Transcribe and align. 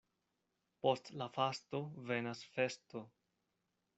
Post 0.85 1.11
la 1.23 1.27
fasto 1.35 1.83
venas 2.09 2.43
festo. 2.57 3.05